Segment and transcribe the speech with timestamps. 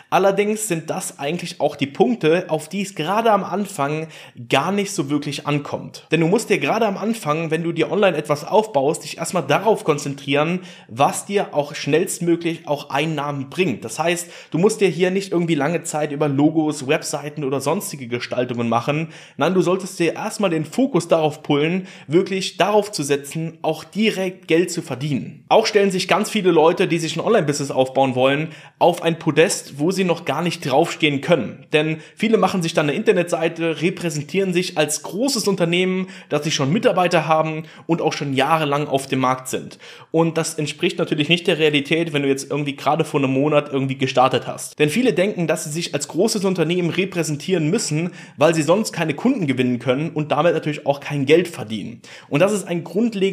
[0.09, 4.07] Allerdings sind das eigentlich auch die Punkte, auf die es gerade am Anfang
[4.47, 6.07] gar nicht so wirklich ankommt.
[6.11, 9.43] Denn du musst dir gerade am Anfang, wenn du dir online etwas aufbaust, dich erstmal
[9.43, 13.83] darauf konzentrieren, was dir auch schnellstmöglich auch Einnahmen bringt.
[13.83, 18.07] Das heißt, du musst dir hier nicht irgendwie lange Zeit über Logos, Webseiten oder sonstige
[18.07, 19.09] Gestaltungen machen.
[19.35, 24.47] Nein, du solltest dir erstmal den Fokus darauf pullen, wirklich darauf zu setzen, auch direkt
[24.47, 25.43] Geld zu verdienen.
[25.49, 29.79] Auch stellen sich ganz viele Leute, die sich ein Online-Business aufbauen wollen, auf ein Podest,
[29.79, 31.65] wo sie noch gar nicht draufstehen können.
[31.73, 36.71] Denn viele machen sich dann eine Internetseite, repräsentieren sich als großes Unternehmen, dass sie schon
[36.71, 39.79] Mitarbeiter haben und auch schon jahrelang auf dem Markt sind.
[40.11, 43.71] Und das entspricht natürlich nicht der Realität, wenn du jetzt irgendwie gerade vor einem Monat
[43.71, 44.79] irgendwie gestartet hast.
[44.79, 49.13] Denn viele denken, dass sie sich als großes Unternehmen repräsentieren müssen, weil sie sonst keine
[49.13, 52.01] Kunden gewinnen können und damit natürlich auch kein Geld verdienen.
[52.29, 52.83] Und das ist ein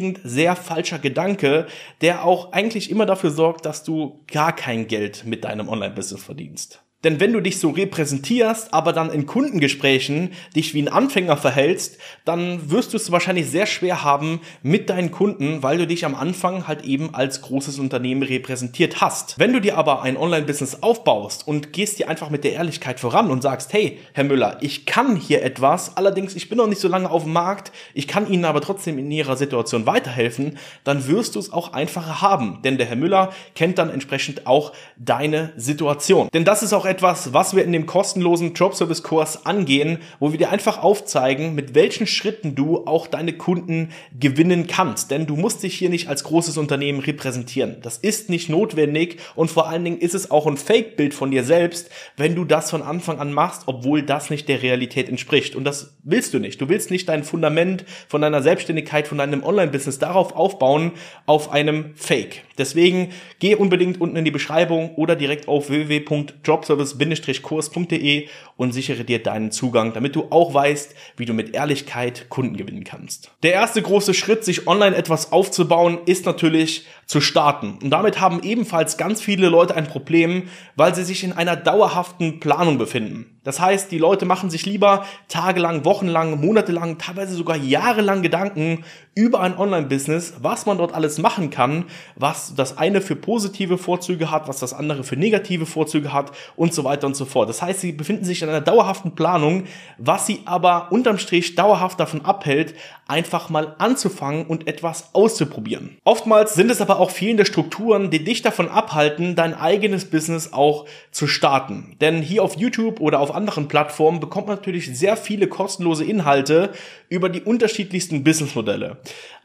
[0.05, 1.67] grundlegend sehr falscher Gedanke,
[2.01, 6.35] der auch eigentlich immer dafür sorgt, dass du gar kein Geld mit deinem Online-Business verdienst
[6.45, 6.84] verdienst.
[7.05, 11.99] Denn wenn du dich so repräsentierst, aber dann in Kundengesprächen dich wie ein Anfänger verhältst,
[12.25, 16.15] dann wirst du es wahrscheinlich sehr schwer haben mit deinen Kunden, weil du dich am
[16.15, 19.37] Anfang halt eben als großes Unternehmen repräsentiert hast.
[19.37, 23.29] Wenn du dir aber ein Online-Business aufbaust und gehst dir einfach mit der Ehrlichkeit voran
[23.29, 26.87] und sagst, hey, Herr Müller, ich kann hier etwas, allerdings ich bin noch nicht so
[26.87, 31.35] lange auf dem Markt, ich kann Ihnen aber trotzdem in Ihrer Situation weiterhelfen, dann wirst
[31.35, 32.61] du es auch einfacher haben.
[32.63, 36.29] Denn der Herr Müller kennt dann entsprechend auch deine Situation.
[36.33, 40.49] Denn das ist auch etwas, was wir in dem kostenlosen Jobservice-Kurs angehen, wo wir dir
[40.49, 43.89] einfach aufzeigen, mit welchen Schritten du auch deine Kunden
[44.19, 45.11] gewinnen kannst.
[45.11, 47.77] Denn du musst dich hier nicht als großes Unternehmen repräsentieren.
[47.81, 51.43] Das ist nicht notwendig und vor allen Dingen ist es auch ein Fake-Bild von dir
[51.43, 55.55] selbst, wenn du das von Anfang an machst, obwohl das nicht der Realität entspricht.
[55.55, 56.61] Und das willst du nicht.
[56.61, 60.91] Du willst nicht dein Fundament von deiner Selbstständigkeit, von deinem Online-Business darauf aufbauen,
[61.25, 62.43] auf einem Fake.
[62.57, 69.21] Deswegen geh unbedingt unten in die Beschreibung oder direkt auf www.jobservice service-kurs.de und sichere dir
[69.21, 73.31] deinen Zugang, damit du auch weißt, wie du mit Ehrlichkeit Kunden gewinnen kannst.
[73.43, 77.77] Der erste große Schritt, sich online etwas aufzubauen, ist natürlich zu starten.
[77.81, 82.39] Und damit haben ebenfalls ganz viele Leute ein Problem, weil sie sich in einer dauerhaften
[82.39, 83.35] Planung befinden.
[83.45, 89.39] Das heißt, die Leute machen sich lieber tagelang, wochenlang, monatelang, teilweise sogar jahrelang Gedanken über
[89.39, 91.85] ein Online-Business, was man dort alles machen kann,
[92.15, 96.64] was das eine für positive Vorzüge hat, was das andere für negative Vorzüge hat und
[96.73, 97.49] so weiter und so fort.
[97.49, 99.65] Das heißt, sie befinden sich in einer dauerhaften Planung,
[99.97, 102.73] was sie aber unterm Strich dauerhaft davon abhält,
[103.07, 105.97] einfach mal anzufangen und etwas auszuprobieren.
[106.03, 110.85] Oftmals sind es aber auch fehlende Strukturen, die dich davon abhalten, dein eigenes Business auch
[111.11, 111.95] zu starten.
[112.01, 116.71] Denn hier auf YouTube oder auf anderen Plattformen bekommt man natürlich sehr viele kostenlose Inhalte
[117.09, 118.97] über die unterschiedlichsten Businessmodelle.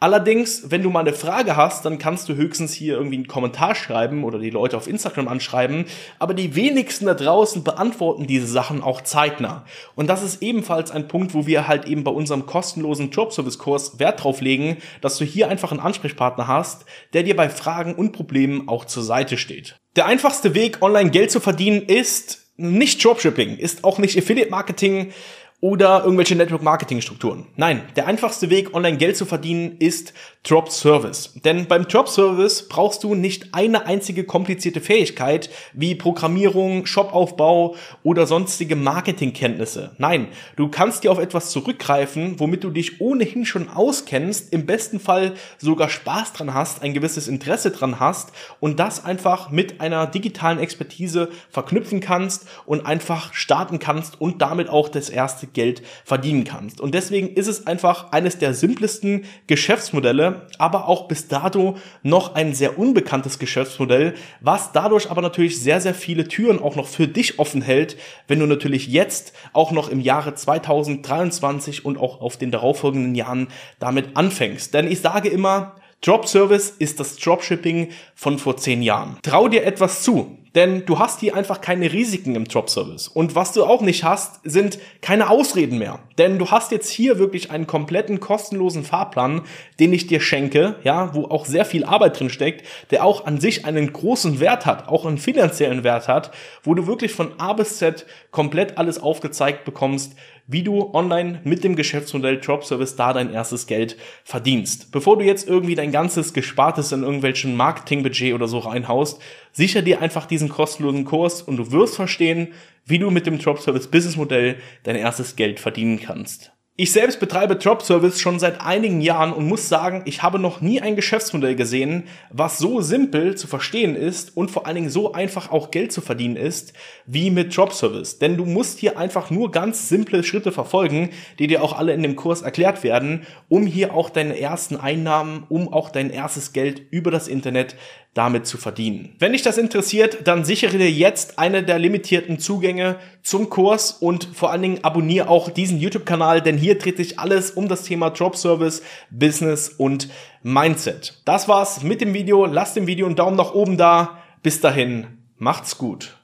[0.02, 3.74] Allerdings, wenn du mal eine Frage hast, dann kannst du höchstens hier irgendwie einen Kommentar
[3.74, 5.84] schreiben oder die Leute auf Instagram anschreiben,
[6.18, 9.66] aber die wenigsten da draußen beantworten diese Sachen auch zeitnah.
[9.96, 14.24] Und das ist ebenfalls ein Punkt, wo wir halt eben bei unserem kostenlosen Jobservice-Kurs Wert
[14.24, 18.68] drauf legen, dass du hier einfach einen Ansprechpartner hast, der dir bei Fragen und Problemen
[18.68, 19.76] auch zur Seite steht.
[19.96, 25.12] Der einfachste Weg, online Geld zu verdienen, ist nicht Dropshipping, ist auch nicht Affiliate Marketing,
[25.60, 27.46] oder irgendwelche Network-Marketing-Strukturen.
[27.56, 31.34] Nein, der einfachste Weg, online Geld zu verdienen, ist Drop Service.
[31.44, 38.26] Denn beim Drop Service brauchst du nicht eine einzige komplizierte Fähigkeit wie Programmierung, Shopaufbau oder
[38.26, 39.94] sonstige Marketingkenntnisse.
[39.98, 44.98] Nein, du kannst dir auf etwas zurückgreifen, womit du dich ohnehin schon auskennst, im besten
[44.98, 50.06] Fall sogar Spaß dran hast, ein gewisses Interesse dran hast und das einfach mit einer
[50.06, 56.44] digitalen Expertise verknüpfen kannst und einfach starten kannst und damit auch das erste Geld verdienen
[56.44, 56.80] kannst.
[56.80, 62.54] Und deswegen ist es einfach eines der simplesten Geschäftsmodelle, aber auch bis dato noch ein
[62.54, 67.38] sehr unbekanntes Geschäftsmodell, was dadurch aber natürlich sehr, sehr viele Türen auch noch für dich
[67.38, 67.96] offen hält,
[68.28, 73.48] wenn du natürlich jetzt auch noch im Jahre 2023 und auch auf den darauffolgenden Jahren
[73.78, 74.74] damit anfängst.
[74.74, 79.18] Denn ich sage immer, Drop Service ist das Dropshipping von vor zehn Jahren.
[79.22, 80.38] Trau dir etwas zu.
[80.54, 83.06] Denn du hast hier einfach keine Risiken im Drop-Service.
[83.08, 86.00] Und was du auch nicht hast, sind keine Ausreden mehr.
[86.18, 89.42] Denn du hast jetzt hier wirklich einen kompletten kostenlosen Fahrplan,
[89.78, 93.40] den ich dir schenke, ja, wo auch sehr viel Arbeit drin steckt, der auch an
[93.40, 96.32] sich einen großen Wert hat, auch einen finanziellen Wert hat,
[96.64, 100.16] wo du wirklich von A bis Z komplett alles aufgezeigt bekommst,
[100.50, 104.90] wie du online mit dem Geschäftsmodell Drop Service da dein erstes Geld verdienst.
[104.90, 109.20] Bevor du jetzt irgendwie dein ganzes Gespartes in irgendwelchen Marketingbudget oder so reinhaust,
[109.52, 112.48] sicher dir einfach diesen kostenlosen Kurs und du wirst verstehen,
[112.84, 116.52] wie du mit dem Drop Service Business Modell dein erstes Geld verdienen kannst.
[116.82, 120.62] Ich selbst betreibe Drop Service schon seit einigen Jahren und muss sagen, ich habe noch
[120.62, 125.12] nie ein Geschäftsmodell gesehen, was so simpel zu verstehen ist und vor allen Dingen so
[125.12, 126.72] einfach auch Geld zu verdienen ist,
[127.04, 128.18] wie mit Drop Service.
[128.18, 132.02] Denn du musst hier einfach nur ganz simple Schritte verfolgen, die dir auch alle in
[132.02, 136.80] dem Kurs erklärt werden, um hier auch deine ersten Einnahmen, um auch dein erstes Geld
[136.90, 137.76] über das Internet
[138.14, 139.14] damit zu verdienen.
[139.18, 144.24] Wenn dich das interessiert, dann sichere dir jetzt eine der limitierten Zugänge zum Kurs und
[144.34, 148.10] vor allen Dingen abonniere auch diesen YouTube-Kanal, denn hier dreht sich alles um das Thema
[148.10, 150.08] Drop Service, Business und
[150.42, 151.22] Mindset.
[151.24, 152.46] Das war's mit dem Video.
[152.46, 154.18] Lasst dem Video einen Daumen nach oben da.
[154.42, 155.06] Bis dahin,
[155.38, 156.19] macht's gut.